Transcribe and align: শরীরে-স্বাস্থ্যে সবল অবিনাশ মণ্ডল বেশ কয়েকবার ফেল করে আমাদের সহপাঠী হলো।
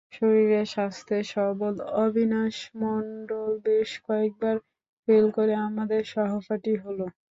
শরীরে-স্বাস্থ্যে 0.13 1.19
সবল 1.31 1.73
অবিনাশ 1.99 2.55
মণ্ডল 2.81 3.49
বেশ 3.65 3.89
কয়েকবার 4.05 4.55
ফেল 5.03 5.25
করে 5.37 5.53
আমাদের 5.67 6.01
সহপাঠী 6.13 6.73
হলো। 6.83 7.05